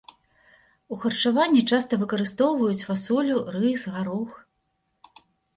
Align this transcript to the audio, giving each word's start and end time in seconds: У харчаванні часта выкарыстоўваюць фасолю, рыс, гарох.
У 0.93 0.97
харчаванні 1.03 1.61
часта 1.75 1.93
выкарыстоўваюць 2.03 2.85
фасолю, 2.87 3.37
рыс, 3.59 3.81
гарох. 3.99 4.31